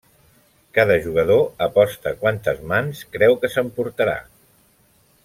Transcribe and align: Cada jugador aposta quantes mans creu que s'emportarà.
Cada 0.77 0.95
jugador 1.03 1.43
aposta 1.67 2.13
quantes 2.23 2.65
mans 2.71 3.05
creu 3.17 3.39
que 3.45 3.53
s'emportarà. 3.57 4.17